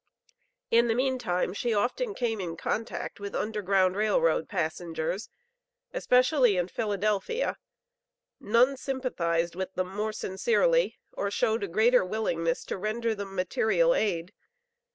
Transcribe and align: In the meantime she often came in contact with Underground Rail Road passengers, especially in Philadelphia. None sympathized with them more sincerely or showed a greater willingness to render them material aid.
In 0.71 0.87
the 0.87 0.95
meantime 0.95 1.53
she 1.53 1.75
often 1.75 2.15
came 2.15 2.41
in 2.41 2.57
contact 2.57 3.19
with 3.19 3.35
Underground 3.35 3.95
Rail 3.95 4.19
Road 4.19 4.49
passengers, 4.49 5.29
especially 5.93 6.57
in 6.57 6.69
Philadelphia. 6.69 7.55
None 8.39 8.77
sympathized 8.77 9.53
with 9.53 9.75
them 9.75 9.93
more 9.95 10.11
sincerely 10.11 10.97
or 11.11 11.29
showed 11.29 11.61
a 11.63 11.67
greater 11.67 12.03
willingness 12.03 12.63
to 12.65 12.79
render 12.79 13.13
them 13.13 13.35
material 13.35 13.93
aid. 13.93 14.33